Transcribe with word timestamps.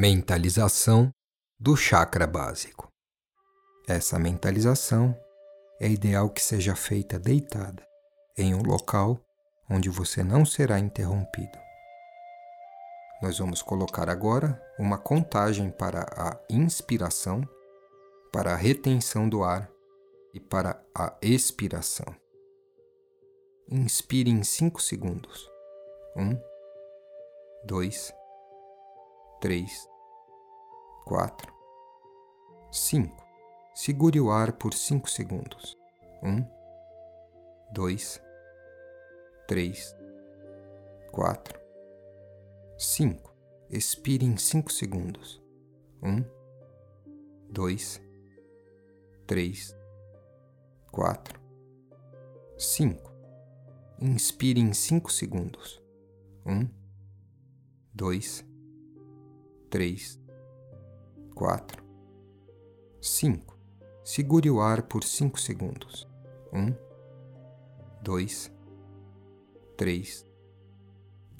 Mentalização 0.00 1.12
do 1.58 1.76
chakra 1.76 2.24
básico. 2.24 2.88
Essa 3.88 4.16
mentalização 4.16 5.12
é 5.80 5.88
ideal 5.88 6.30
que 6.30 6.40
seja 6.40 6.76
feita 6.76 7.18
deitada, 7.18 7.84
em 8.36 8.54
um 8.54 8.62
local 8.62 9.20
onde 9.68 9.88
você 9.88 10.22
não 10.22 10.44
será 10.46 10.78
interrompido. 10.78 11.58
Nós 13.20 13.38
vamos 13.38 13.60
colocar 13.60 14.08
agora 14.08 14.62
uma 14.78 14.98
contagem 14.98 15.68
para 15.68 16.02
a 16.16 16.38
inspiração, 16.48 17.42
para 18.32 18.52
a 18.52 18.56
retenção 18.56 19.28
do 19.28 19.42
ar 19.42 19.68
e 20.32 20.38
para 20.38 20.80
a 20.94 21.16
expiração. 21.20 22.14
Inspire 23.68 24.30
em 24.30 24.44
5 24.44 24.80
segundos. 24.80 25.50
1, 26.16 26.40
2, 27.64 28.12
3, 28.12 28.17
4, 31.04 31.54
5. 32.72 33.24
Segure 33.72 34.20
o 34.20 34.32
ar 34.32 34.52
por 34.54 34.74
5 34.74 35.08
segundos. 35.08 35.78
1, 36.22 36.44
2, 37.72 38.20
3, 39.46 39.96
4, 41.12 41.60
5. 42.76 43.34
Expire 43.70 44.26
em 44.26 44.36
5 44.36 44.72
segundos. 44.72 45.40
1, 46.02 46.24
2, 47.48 48.02
3, 49.24 49.76
4, 50.90 51.40
5. 52.58 53.12
Inspire 54.00 54.60
em 54.60 54.72
5 54.72 55.12
segundos. 55.12 55.80
1, 56.44 56.68
2, 57.94 58.40
3, 58.40 58.57
4, 61.34 61.84
5. 63.00 63.58
Segure 64.02 64.50
o 64.50 64.60
ar 64.60 64.82
por 64.88 65.04
5 65.04 65.38
segundos. 65.38 66.08
1, 66.52 66.74
2, 68.02 68.52
3, 69.76 70.26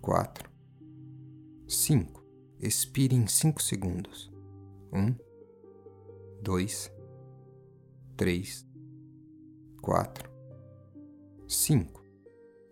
4, 0.03 0.51
5. 1.67 2.25
Expire 2.61 3.17
em 3.17 3.27
5 3.27 3.63
segundos. 3.63 4.31
1, 4.93 5.15
2, 6.43 6.93
3, 8.17 8.67
4, 9.81 10.31
5. 11.47 12.03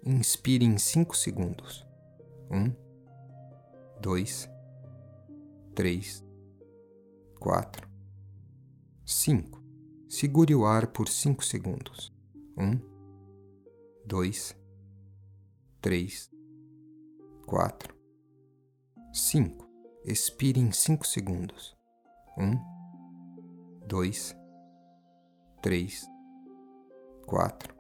Inspire 0.05 0.65
em 0.67 0.77
5 0.77 1.17
segundos. 1.17 1.87
1, 2.51 2.73
2, 4.01 4.49
3, 4.49 4.56
4, 7.39 7.87
5. 9.05 9.63
Segure 10.09 10.55
o 10.55 10.65
ar 10.65 10.87
por 10.87 11.07
5 11.07 11.45
segundos. 11.45 12.11
1, 12.57 12.81
2, 14.07 14.57
3, 15.83 16.31
4, 17.45 17.95
5. 19.13 19.69
Expire 20.07 20.61
em 20.61 20.73
5 20.73 21.07
segundos. 21.07 21.77
1, 22.39 22.59
2, 23.87 24.35
3, 25.61 26.07
4, 27.27 27.75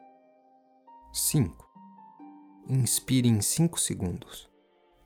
5. 1.14 1.66
Inspire 2.68 3.26
em 3.26 3.40
5 3.40 3.80
segundos. 3.80 4.50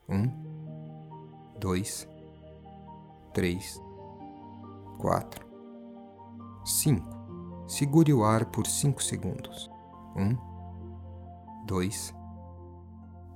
1, 0.09 1.57
2, 1.57 2.05
3, 2.05 2.20
4, 4.97 5.45
5. 6.65 7.65
Segure 7.67 8.13
o 8.13 8.23
ar 8.23 8.51
por 8.51 8.67
5 8.67 9.01
segundos. 9.01 9.71
1, 10.15 11.65
2, 11.65 12.13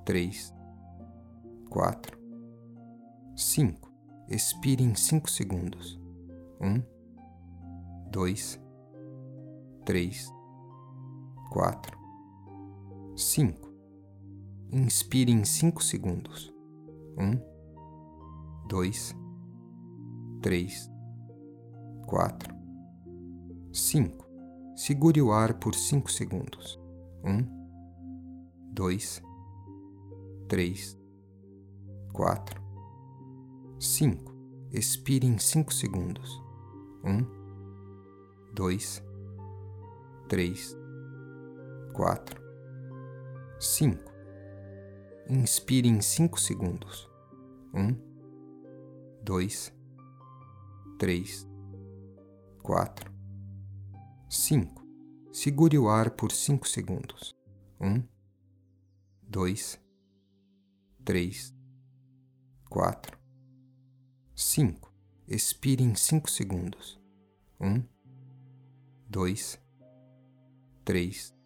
3, 0.04 0.54
4, 1.70 2.18
5. 3.34 3.92
Expire 4.28 4.84
em 4.84 4.94
5 4.94 5.30
segundos. 5.30 5.98
1, 6.60 6.82
2, 8.10 8.60
3, 9.84 10.32
4, 11.50 11.98
5. 13.16 13.66
Inspire 14.72 15.32
em 15.32 15.44
5 15.44 15.82
segundos. 15.82 16.52
1, 17.18 17.40
2, 18.68 19.14
3, 19.14 19.25
4, 22.06 22.54
5. 23.72 24.26
Segure 24.76 25.20
o 25.22 25.32
ar 25.32 25.58
por 25.58 25.74
5 25.74 26.10
segundos. 26.10 26.80
1, 27.24 28.72
2, 28.72 29.22
3, 30.48 30.98
4, 32.12 32.62
5. 33.78 34.34
Expire 34.72 35.26
em 35.26 35.38
5 35.38 35.72
segundos. 35.72 36.42
1, 37.04 37.26
2, 38.54 39.02
3, 40.28 40.76
4, 41.92 42.42
5. 43.58 44.12
Inspire 45.28 45.88
em 45.88 46.00
5 46.00 46.40
segundos. 46.40 47.10
1, 47.74 47.96
2, 49.24 49.72
3, 49.72 49.75
4, 52.62 53.12
5. 54.30 54.82
Segure 55.30 55.78
o 55.78 55.90
ar 55.90 56.10
por 56.12 56.32
5 56.32 56.66
segundos. 56.66 57.36
1, 57.78 58.02
2, 59.22 59.78
3, 61.04 61.54
4, 62.70 63.18
5. 64.34 64.92
Expire 65.28 65.84
em 65.84 65.94
5 65.94 66.30
segundos. 66.30 66.98
1, 67.60 67.84
2, 69.06 69.60
3, 70.82 71.36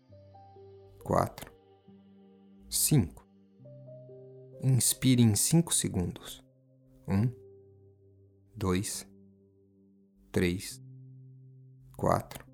4, 1.03 1.53
5. 2.69 3.27
Inspire 4.63 5.23
em 5.23 5.35
5 5.35 5.75
segundos. 5.75 6.45
1, 7.09 7.33
2, 8.55 9.03
3, 9.03 9.10
4, 11.97 12.47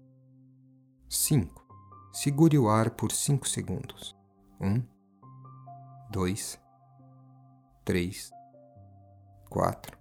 5. 1.10 1.66
Segure 2.10 2.58
o 2.58 2.70
ar 2.70 2.92
por 2.92 3.12
5 3.12 3.46
segundos. 3.46 4.16
1, 4.58 4.82
2, 6.10 6.58
3, 7.84 8.30
4, 9.50 9.98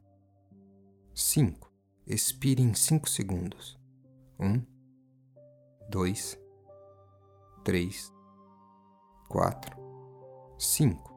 5. 1.13 1.69
Expire 2.07 2.63
em 2.63 2.73
5 2.73 3.09
segundos. 3.09 3.77
1, 4.39 4.65
2, 5.89 6.39
3, 7.65 8.13
4, 9.27 9.77
5. 10.57 11.13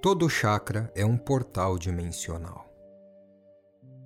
Todo 0.00 0.30
chakra 0.30 0.92
é 0.94 1.04
um 1.04 1.18
portal 1.18 1.76
dimensional. 1.76 2.67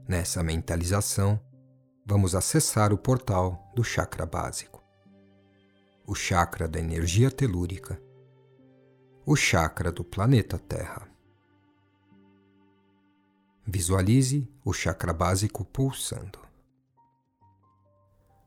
Nessa 0.06 0.42
mentalização, 0.42 1.40
vamos 2.04 2.34
acessar 2.34 2.92
o 2.92 2.98
portal 2.98 3.70
do 3.74 3.84
chakra 3.84 4.26
básico, 4.26 4.82
o 6.04 6.14
chakra 6.14 6.66
da 6.66 6.80
energia 6.80 7.30
telúrica, 7.30 8.02
o 9.24 9.36
chakra 9.36 9.92
do 9.92 10.02
planeta 10.02 10.58
Terra. 10.58 11.08
Visualize 13.64 14.52
o 14.64 14.72
chakra 14.72 15.12
básico 15.12 15.64
pulsando. 15.64 16.40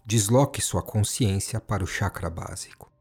Desloque 0.05 0.61
sua 0.61 0.83
consciência 0.83 1.61
para 1.61 1.83
o 1.83 1.87
chakra 1.87 2.29
básico. 2.29 2.91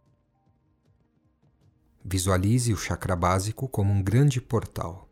Visualize 2.05 2.73
o 2.73 2.77
chakra 2.77 3.17
básico 3.17 3.69
como 3.69 3.93
um 3.93 4.01
grande 4.01 4.41
portal. 4.41 5.04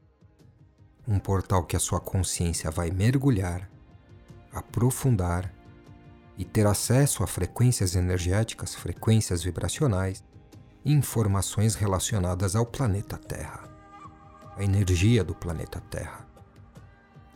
Um 1.07 1.19
portal 1.19 1.65
que 1.65 1.75
a 1.75 1.81
sua 1.81 2.01
consciência 2.01 2.71
vai 2.71 2.91
mergulhar, 2.91 3.69
aprofundar 4.53 5.53
e 6.39 6.45
ter 6.45 6.67
acesso 6.67 7.25
a 7.25 7.27
frequências 7.27 7.97
energéticas, 7.97 8.75
frequências 8.75 9.43
vibracionais 9.43 10.23
e 10.85 10.93
informações 10.93 11.75
relacionadas 11.75 12.55
ao 12.55 12.65
planeta 12.65 13.19
Terra, 13.19 13.65
a 14.57 14.63
energia 14.63 15.25
do 15.25 15.35
planeta 15.35 15.81
Terra, 15.91 16.27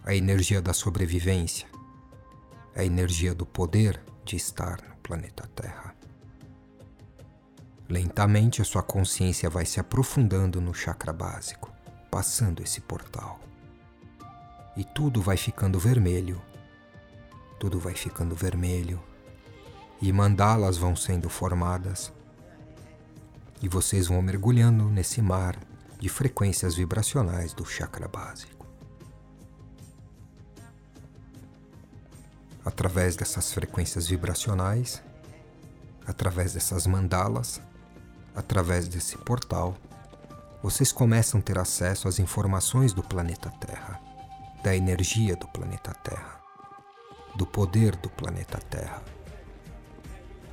a 0.05 0.15
energia 0.15 0.63
da 0.63 0.73
sobrevivência, 0.73 1.67
a 2.75 2.85
energia 2.85 3.35
do 3.35 3.45
poder 3.45 4.01
de 4.25 4.37
estar 4.37 4.81
no 4.89 4.97
planeta 4.97 5.49
Terra. 5.55 5.95
Lentamente 7.89 8.63
a 8.63 8.65
sua 8.65 8.83
consciência 8.83 9.51
vai 9.51 9.65
se 9.65 9.81
aprofundando 9.81 10.61
no 10.61 10.75
chakra 10.75 11.13
básico, 11.13 11.73
passando 12.11 12.63
esse 12.63 12.81
portal. 12.81 13.41
E 14.77 14.85
tudo 14.85 15.23
vai 15.23 15.37
ficando 15.37 15.79
vermelho. 15.79 16.41
Tudo 17.59 17.79
vai 17.81 17.95
ficando 17.95 18.35
vermelho 18.35 19.03
e 20.01 20.13
mandalas 20.13 20.77
vão 20.77 20.95
sendo 20.95 21.29
formadas. 21.29 22.13
E 23.63 23.69
vocês 23.69 24.09
vão 24.09 24.21
mergulhando 24.21 24.85
nesse 24.85 25.23
mar 25.23 25.57
de 25.99 26.09
frequências 26.09 26.75
vibracionais 26.75 27.53
do 27.53 27.65
chakra 27.65 28.07
básico. 28.07 28.67
Através 32.65 33.17
dessas 33.17 33.53
frequências 33.53 34.09
vibracionais, 34.09 35.01
através 36.07 36.53
dessas 36.53 36.87
mandalas, 36.87 37.61
através 38.35 38.89
desse 38.89 39.17
portal, 39.17 39.75
vocês 40.63 40.93
começam 40.93 41.41
a 41.41 41.43
ter 41.43 41.59
acesso 41.59 42.09
às 42.09 42.19
informações 42.19 42.93
do 42.93 43.03
planeta 43.03 43.51
Terra, 43.61 43.96
da 44.67 44.75
energia 44.75 45.37
do 45.37 45.47
planeta 45.47 45.95
Terra, 45.95 46.41
do 47.37 47.47
poder 47.47 47.95
do 47.95 48.11
planeta 48.11 48.59
Terra. 48.59 49.01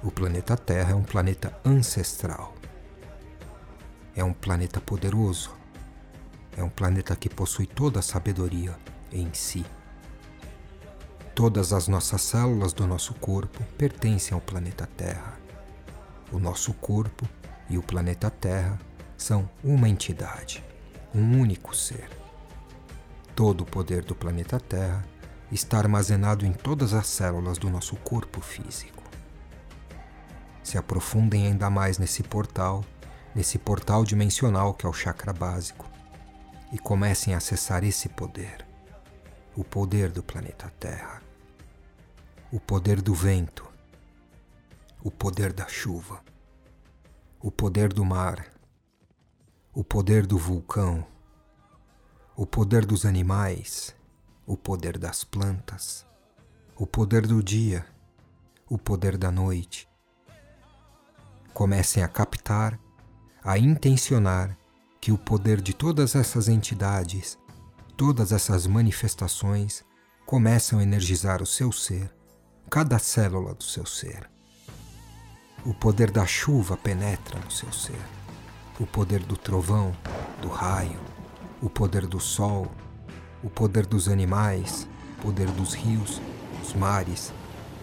O 0.04 0.12
planeta 0.12 0.56
Terra 0.56 0.92
é 0.92 0.94
um 0.94 1.01
planeta 1.01 1.60
ancestral. 1.65 2.54
É 4.15 4.24
um 4.24 4.31
planeta 4.31 4.80
poderoso. 4.80 5.57
É 6.56 6.63
um 6.63 6.69
planeta 6.69 7.15
que 7.15 7.27
possui 7.27 7.65
toda 7.65 8.01
a 8.01 8.04
sabedoria 8.04 8.77
em 9.12 9.33
si. 9.33 9.65
Todas 11.33 11.74
as 11.74 11.88
nossas 11.88 12.21
células 12.21 12.71
do 12.71 12.86
nosso 12.86 13.16
corpo 13.16 13.63
pertencem 13.80 14.36
ao 14.36 14.42
planeta 14.42 14.88
Terra. 14.95 15.39
O 16.31 16.38
nosso 16.38 16.71
corpo 16.75 17.27
e 17.68 17.80
o 17.80 17.81
planeta 17.81 18.30
Terra 18.30 18.77
são 19.18 19.50
uma 19.63 19.89
entidade, 19.89 20.63
um 21.16 21.39
único 21.39 21.75
ser. 21.75 22.22
Todo 23.35 23.62
o 23.62 23.65
poder 23.65 24.03
do 24.06 24.13
planeta 24.13 24.59
Terra 24.59 25.03
está 25.51 25.80
armazenado 25.80 26.45
em 26.45 26.53
todas 26.53 26.94
as 26.94 27.07
células 27.07 27.57
do 27.57 27.68
nosso 27.68 27.95
corpo 27.95 28.41
físico. 28.41 29.03
Se 30.63 30.77
aprofundem 30.77 31.47
ainda 31.47 31.68
mais 31.69 31.97
nesse 31.97 32.21
portal, 32.21 32.85
nesse 33.33 33.57
portal 33.57 34.03
dimensional 34.03 34.74
que 34.74 34.85
é 34.85 34.89
o 34.89 34.94
chakra 34.94 35.33
básico, 35.33 35.89
e 36.71 36.77
comecem 36.77 37.33
a 37.33 37.38
acessar 37.38 37.83
esse 37.83 38.07
poder, 38.07 38.65
o 39.56 39.63
poder 39.63 40.12
do 40.12 40.21
planeta 40.21 40.71
Terra, 40.80 41.21
o 42.51 42.59
poder 42.59 43.01
do 43.01 43.15
vento, 43.15 43.68
o 45.03 45.09
poder 45.09 45.51
da 45.53 45.68
chuva, 45.68 46.21
o 47.39 47.51
poder 47.51 47.91
do 47.91 48.06
mar, 48.06 48.45
o 49.74 49.83
poder 49.83 50.25
do 50.25 50.38
vulcão, 50.38 51.06
o 52.35 52.45
poder 52.47 52.85
dos 52.85 53.06
animais, 53.06 53.95
o 54.45 54.57
poder 54.57 54.97
das 54.97 55.24
plantas, 55.24 56.06
o 56.75 56.88
poder 56.88 57.27
do 57.27 57.44
dia, 57.44 57.85
o 58.68 58.77
poder 58.77 59.18
da 59.18 59.31
noite. 59.31 59.88
Comecem 61.53 62.01
a 62.01 62.07
captar, 62.07 62.80
a 63.44 63.57
intencionar 63.57 64.57
que 65.00 65.12
o 65.12 65.18
poder 65.18 65.62
de 65.62 65.74
todas 65.74 66.15
essas 66.15 66.47
entidades, 66.47 67.38
todas 67.95 68.31
essas 68.31 68.65
manifestações, 68.65 69.83
começam 70.25 70.80
a 70.80 70.83
energizar 70.83 71.41
o 71.41 71.45
seu 71.45 71.71
ser, 71.71 72.12
cada 72.69 72.97
célula 72.97 73.53
do 73.53 73.63
seu 73.63 73.85
ser. 73.85 74.27
O 75.63 75.74
poder 75.74 76.09
da 76.09 76.25
chuva 76.25 76.75
penetra 76.75 77.39
no 77.39 77.51
seu 77.51 77.71
ser 77.71 78.01
o 78.80 78.88
poder 78.88 79.19
do 79.19 79.38
trovão, 79.38 79.95
do 80.41 80.47
raio, 80.47 81.00
o 81.63 81.69
poder 81.69 82.06
do 82.06 82.19
sol, 82.19 82.69
o 83.42 83.50
poder 83.50 83.86
dos 83.86 84.10
animais, 84.10 84.86
o 85.18 85.21
poder 85.21 85.50
dos 85.51 85.74
rios, 85.74 86.21
dos 86.60 86.74
mares, 86.74 87.31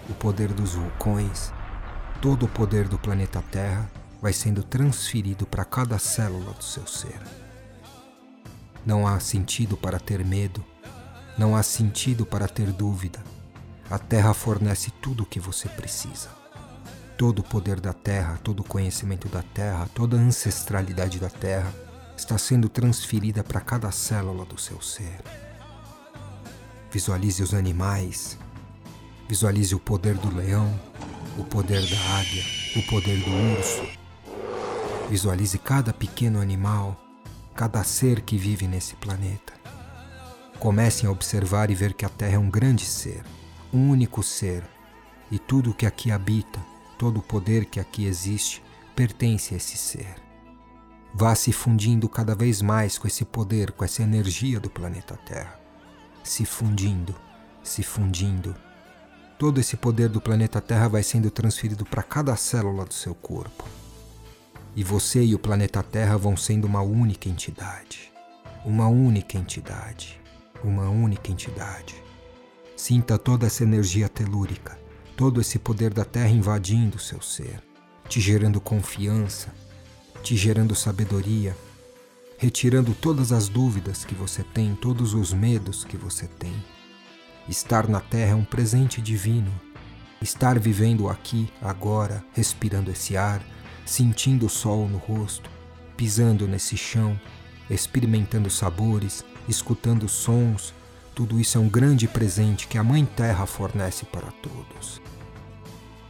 o 0.06 0.12
poder 0.12 0.52
dos 0.52 0.74
vulcões, 0.74 1.50
todo 2.20 2.44
o 2.44 2.48
poder 2.48 2.86
do 2.88 2.98
planeta 2.98 3.42
Terra 3.50 3.90
vai 4.20 4.34
sendo 4.34 4.62
transferido 4.62 5.46
para 5.46 5.64
cada 5.64 5.98
célula 5.98 6.52
do 6.52 6.62
seu 6.62 6.86
ser. 6.86 7.18
Não 8.84 9.06
há 9.06 9.18
sentido 9.18 9.78
para 9.78 9.98
ter 9.98 10.22
medo, 10.26 10.62
não 11.38 11.56
há 11.56 11.62
sentido 11.62 12.26
para 12.26 12.46
ter 12.46 12.70
dúvida. 12.70 13.24
A 13.90 13.98
Terra 13.98 14.34
fornece 14.34 14.90
tudo 14.90 15.22
o 15.22 15.26
que 15.26 15.40
você 15.40 15.70
precisa 15.70 16.38
todo 17.16 17.40
o 17.40 17.42
poder 17.42 17.78
da 17.78 17.92
Terra, 17.92 18.38
todo 18.42 18.60
o 18.60 18.64
conhecimento 18.64 19.28
da 19.28 19.42
Terra, 19.42 19.86
toda 19.94 20.16
a 20.16 20.20
ancestralidade 20.20 21.18
da 21.18 21.28
Terra 21.28 21.70
está 22.20 22.36
sendo 22.36 22.68
transferida 22.68 23.42
para 23.42 23.60
cada 23.60 23.90
célula 23.90 24.44
do 24.44 24.60
seu 24.60 24.80
ser. 24.80 25.20
Visualize 26.92 27.42
os 27.42 27.54
animais, 27.54 28.38
visualize 29.28 29.74
o 29.74 29.80
poder 29.80 30.14
do 30.18 30.34
leão, 30.34 30.78
o 31.38 31.44
poder 31.44 31.80
da 31.88 31.98
águia, 32.18 32.44
o 32.76 32.82
poder 32.82 33.18
do 33.18 33.58
urso. 33.58 33.82
Visualize 35.08 35.58
cada 35.58 35.92
pequeno 35.92 36.40
animal, 36.40 37.00
cada 37.54 37.82
ser 37.82 38.20
que 38.20 38.36
vive 38.36 38.68
nesse 38.68 38.94
planeta. 38.96 39.54
Comecem 40.58 41.08
a 41.08 41.12
observar 41.12 41.70
e 41.70 41.74
ver 41.74 41.94
que 41.94 42.04
a 42.04 42.08
Terra 42.08 42.34
é 42.34 42.38
um 42.38 42.50
grande 42.50 42.84
ser, 42.84 43.24
um 43.72 43.90
único 43.90 44.22
ser, 44.22 44.62
e 45.30 45.38
tudo 45.38 45.70
o 45.70 45.74
que 45.74 45.86
aqui 45.86 46.10
habita 46.10 46.60
Todo 47.00 47.20
o 47.20 47.22
poder 47.22 47.64
que 47.64 47.80
aqui 47.80 48.04
existe 48.04 48.62
pertence 48.94 49.54
a 49.54 49.56
esse 49.56 49.78
ser. 49.78 50.29
Vá 51.12 51.34
se 51.34 51.52
fundindo 51.52 52.08
cada 52.08 52.34
vez 52.34 52.62
mais 52.62 52.96
com 52.96 53.06
esse 53.06 53.24
poder, 53.24 53.72
com 53.72 53.84
essa 53.84 54.02
energia 54.02 54.60
do 54.60 54.70
planeta 54.70 55.18
Terra. 55.26 55.58
Se 56.22 56.44
fundindo, 56.44 57.14
se 57.62 57.82
fundindo. 57.82 58.54
Todo 59.38 59.58
esse 59.58 59.76
poder 59.76 60.08
do 60.08 60.20
planeta 60.20 60.60
Terra 60.60 60.88
vai 60.88 61.02
sendo 61.02 61.30
transferido 61.30 61.84
para 61.84 62.02
cada 62.02 62.36
célula 62.36 62.84
do 62.84 62.94
seu 62.94 63.14
corpo. 63.14 63.64
E 64.76 64.84
você 64.84 65.22
e 65.22 65.34
o 65.34 65.38
planeta 65.38 65.82
Terra 65.82 66.16
vão 66.16 66.36
sendo 66.36 66.66
uma 66.66 66.80
única 66.80 67.28
entidade. 67.28 68.12
Uma 68.64 68.88
única 68.88 69.36
entidade. 69.36 70.20
Uma 70.62 70.88
única 70.88 71.30
entidade. 71.30 72.02
Sinta 72.76 73.18
toda 73.18 73.46
essa 73.46 73.62
energia 73.62 74.08
telúrica 74.08 74.78
todo 75.20 75.38
esse 75.38 75.58
poder 75.58 75.92
da 75.92 76.02
terra 76.02 76.30
invadindo 76.30 76.96
o 76.96 76.98
seu 76.98 77.20
ser, 77.20 77.62
te 78.08 78.18
gerando 78.18 78.58
confiança, 78.58 79.54
te 80.22 80.36
gerando 80.36 80.74
sabedoria, 80.74 81.56
retirando 82.38 82.94
todas 82.94 83.32
as 83.32 83.48
dúvidas 83.48 84.04
que 84.04 84.14
você 84.14 84.42
tem, 84.42 84.74
todos 84.74 85.14
os 85.14 85.32
medos 85.32 85.84
que 85.84 85.96
você 85.96 86.26
tem. 86.26 86.54
Estar 87.48 87.88
na 87.88 88.00
terra 88.00 88.32
é 88.32 88.34
um 88.34 88.44
presente 88.44 89.00
divino. 89.00 89.52
Estar 90.22 90.58
vivendo 90.58 91.08
aqui, 91.08 91.50
agora, 91.60 92.24
respirando 92.32 92.90
esse 92.90 93.16
ar, 93.16 93.42
sentindo 93.84 94.46
o 94.46 94.50
sol 94.50 94.88
no 94.88 94.98
rosto, 94.98 95.50
pisando 95.96 96.46
nesse 96.46 96.76
chão, 96.76 97.18
experimentando 97.68 98.50
sabores, 98.50 99.24
escutando 99.48 100.08
sons, 100.08 100.74
tudo 101.14 101.40
isso 101.40 101.58
é 101.58 101.60
um 101.60 101.68
grande 101.68 102.06
presente 102.06 102.68
que 102.68 102.78
a 102.78 102.84
Mãe 102.84 103.04
Terra 103.04 103.46
fornece 103.46 104.04
para 104.06 104.30
todos. 104.30 105.00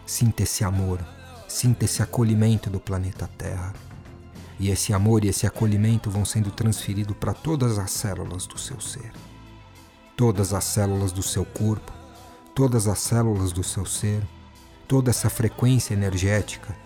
Sinta 0.06 0.42
esse 0.42 0.62
amor, 0.62 1.00
sinta 1.48 1.84
esse 1.84 2.02
acolhimento 2.02 2.68
do 2.68 2.78
planeta 2.78 3.28
Terra. 3.38 3.72
E 4.60 4.68
esse 4.68 4.92
amor 4.92 5.24
e 5.24 5.28
esse 5.28 5.46
acolhimento 5.46 6.10
vão 6.10 6.22
sendo 6.22 6.50
transferidos 6.50 7.16
para 7.16 7.32
todas 7.32 7.78
as 7.78 7.90
células 7.90 8.46
do 8.46 8.58
seu 8.58 8.78
ser. 8.78 9.10
Todas 10.14 10.52
as 10.52 10.64
células 10.64 11.12
do 11.12 11.22
seu 11.22 11.46
corpo, 11.46 11.90
todas 12.54 12.86
as 12.86 12.98
células 12.98 13.52
do 13.52 13.64
seu 13.64 13.86
ser, 13.86 14.22
toda 14.86 15.08
essa 15.08 15.30
frequência 15.30 15.94
energética, 15.94 16.76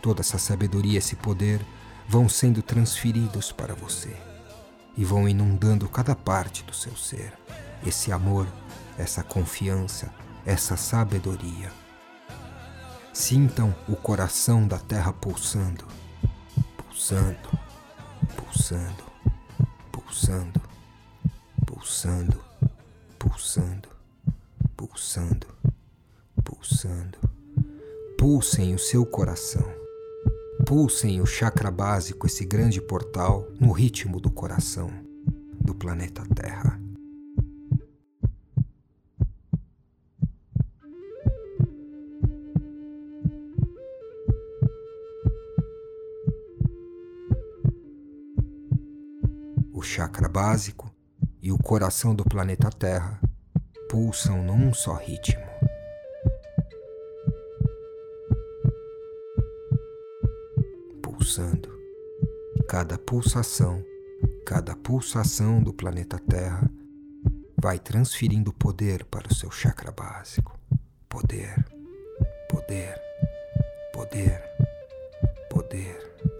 toda 0.00 0.20
essa 0.20 0.38
sabedoria, 0.38 0.98
esse 0.98 1.16
poder 1.16 1.60
vão 2.08 2.28
sendo 2.28 2.62
transferidos 2.62 3.50
para 3.50 3.74
você 3.74 4.14
e 4.96 5.04
vão 5.04 5.28
inundando 5.28 5.88
cada 5.88 6.14
parte 6.14 6.62
do 6.62 6.72
seu 6.72 6.96
ser. 6.96 7.32
Esse 7.84 8.12
amor, 8.12 8.46
essa 8.96 9.24
confiança, 9.24 10.14
essa 10.46 10.76
sabedoria. 10.76 11.72
Sintam 13.12 13.74
o 13.88 13.96
coração 13.96 14.68
da 14.68 14.78
terra 14.78 15.12
pulsando, 15.12 15.84
pulsando, 16.94 17.36
pulsando, 18.36 19.04
pulsando, 19.90 20.62
pulsando, 21.66 22.40
pulsando, 23.18 23.88
pulsando, 24.76 25.46
pulsando. 26.44 27.18
Pulsem 28.16 28.74
o 28.76 28.78
seu 28.78 29.04
coração. 29.04 29.68
Pulsem 30.64 31.20
o 31.20 31.26
chakra 31.26 31.70
básico, 31.70 32.28
esse 32.28 32.44
grande 32.44 32.80
portal, 32.80 33.48
no 33.60 33.72
ritmo 33.72 34.20
do 34.20 34.30
coração 34.30 34.88
do 35.60 35.74
planeta 35.74 36.22
Terra. 36.32 36.83
Chakra 49.84 50.28
básico 50.28 50.90
e 51.40 51.52
o 51.52 51.58
coração 51.58 52.14
do 52.14 52.24
planeta 52.24 52.70
Terra 52.70 53.20
pulsam 53.88 54.42
num 54.42 54.72
só 54.72 54.94
ritmo. 54.94 55.44
Pulsando. 61.02 61.68
Cada 62.66 62.98
pulsação, 62.98 63.84
cada 64.46 64.74
pulsação 64.74 65.62
do 65.62 65.72
planeta 65.72 66.18
Terra 66.18 66.68
vai 67.60 67.78
transferindo 67.78 68.52
poder 68.52 69.04
para 69.04 69.28
o 69.30 69.34
seu 69.34 69.50
chakra 69.50 69.92
básico. 69.92 70.58
Poder, 71.08 71.54
poder, 72.48 73.00
poder, 73.92 74.42
poder. 75.50 76.33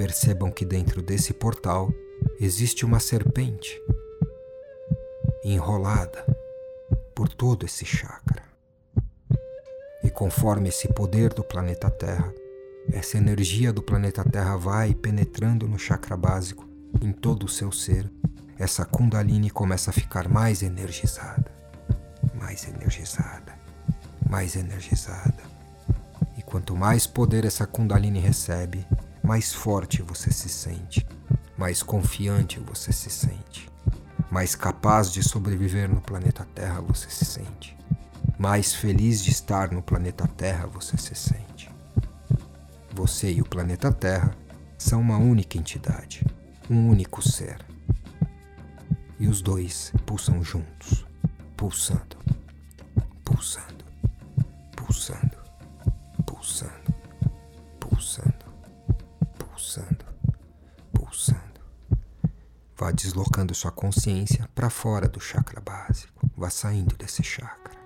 Percebam 0.00 0.50
que 0.50 0.64
dentro 0.64 1.02
desse 1.02 1.34
portal 1.34 1.92
existe 2.40 2.86
uma 2.86 2.98
serpente 2.98 3.78
enrolada 5.44 6.24
por 7.14 7.28
todo 7.28 7.66
esse 7.66 7.84
chakra. 7.84 8.42
E 10.02 10.08
conforme 10.08 10.70
esse 10.70 10.88
poder 10.88 11.34
do 11.34 11.44
planeta 11.44 11.90
Terra, 11.90 12.32
essa 12.90 13.18
energia 13.18 13.74
do 13.74 13.82
planeta 13.82 14.24
Terra 14.24 14.56
vai 14.56 14.94
penetrando 14.94 15.68
no 15.68 15.78
chakra 15.78 16.16
básico, 16.16 16.66
em 17.02 17.12
todo 17.12 17.44
o 17.44 17.48
seu 17.48 17.70
ser, 17.70 18.10
essa 18.58 18.86
Kundalini 18.86 19.50
começa 19.50 19.90
a 19.90 19.92
ficar 19.92 20.30
mais 20.30 20.62
energizada, 20.62 21.52
mais 22.32 22.66
energizada, 22.66 23.54
mais 24.30 24.56
energizada. 24.56 25.42
E 26.38 26.42
quanto 26.42 26.74
mais 26.74 27.06
poder 27.06 27.44
essa 27.44 27.66
Kundalini 27.66 28.18
recebe, 28.18 28.86
mais 29.30 29.54
forte 29.54 30.02
você 30.02 30.32
se 30.32 30.48
sente, 30.48 31.06
mais 31.56 31.84
confiante 31.84 32.58
você 32.58 32.90
se 32.90 33.08
sente, 33.08 33.70
mais 34.28 34.56
capaz 34.56 35.12
de 35.12 35.22
sobreviver 35.22 35.88
no 35.88 36.00
planeta 36.00 36.44
Terra 36.52 36.80
você 36.80 37.08
se 37.08 37.24
sente, 37.24 37.78
mais 38.36 38.74
feliz 38.74 39.22
de 39.22 39.30
estar 39.30 39.70
no 39.70 39.82
planeta 39.82 40.26
Terra 40.26 40.66
você 40.66 40.96
se 40.96 41.14
sente. 41.14 41.70
Você 42.92 43.30
e 43.30 43.40
o 43.40 43.44
planeta 43.44 43.92
Terra 43.92 44.36
são 44.76 45.00
uma 45.00 45.16
única 45.16 45.56
entidade, 45.56 46.26
um 46.68 46.88
único 46.88 47.22
ser. 47.22 47.64
E 49.16 49.28
os 49.28 49.40
dois 49.40 49.92
pulsam 50.04 50.42
juntos, 50.42 51.06
pulsando, 51.56 52.16
pulsando, 53.24 53.84
pulsando, 54.74 55.36
pulsando 56.26 56.90
pulsando, 59.60 60.04
pulsando. 60.92 61.60
Vá 62.76 62.90
sua 63.54 63.70
consciência 63.70 64.48
para 64.54 64.70
fora 64.70 65.08
do 65.08 65.20
chakra 65.20 65.60
básico. 65.60 66.28
Vá 66.36 66.50
saindo 66.50 66.96
desse 66.96 67.22
chakra. 67.22 67.78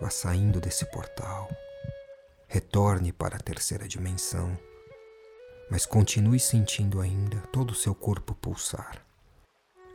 Vá 0.00 0.10
saindo 0.10 0.60
desse 0.60 0.84
portal. 0.86 1.48
Retorne 2.48 3.12
para 3.12 3.36
a 3.36 3.40
terceira 3.40 3.86
dimensão. 3.86 4.58
Mas 5.70 5.86
continue 5.86 6.40
sentindo 6.40 7.00
ainda 7.00 7.38
todo 7.52 7.70
o 7.70 7.74
seu 7.74 7.94
corpo 7.94 8.34
pulsar. 8.34 9.04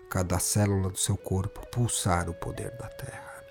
Cada 0.10 0.40
célula 0.40 0.90
do 0.90 0.98
seu 0.98 1.18
corpo 1.18 1.66
pulsar 1.68 2.30
o 2.30 2.34
poder 2.34 2.72
da 2.78 2.88
Terra. 2.88 3.44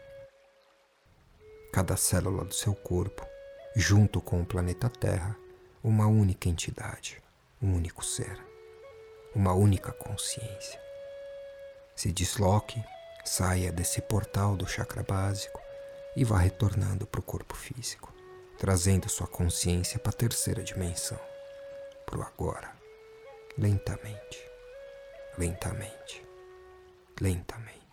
Cada 1.73 1.97
célula 1.97 2.44
do 2.44 2.54
seu 2.54 2.75
corpo, 2.75 3.26
junto 3.75 4.21
com 4.21 4.40
o 4.40 4.47
planeta 4.47 4.88
Terra, 4.88 5.37
uma 5.83 6.06
única 6.06 6.49
entidade, 6.49 7.21
um 7.61 7.75
único 7.75 8.04
ser, 8.04 8.38
uma 9.34 9.52
única 9.52 9.92
consciência. 9.92 10.80
Se 11.94 12.12
desloque, 12.12 12.82
saia 13.24 13.72
desse 13.72 14.00
portal 14.00 14.56
do 14.56 14.66
chakra 14.66 15.02
básico 15.02 15.60
e 16.16 16.24
vá 16.24 16.38
retornando 16.38 17.06
para 17.06 17.20
o 17.20 17.24
corpo 17.24 17.54
físico, 17.54 18.12
trazendo 18.58 19.08
sua 19.08 19.26
consciência 19.26 19.98
para 19.98 20.10
a 20.10 20.16
terceira 20.16 20.62
dimensão, 20.62 21.18
para 22.06 22.18
o 22.18 22.22
agora, 22.22 22.70
lentamente, 23.58 24.38
lentamente, 25.36 26.24
lentamente. 27.20 27.83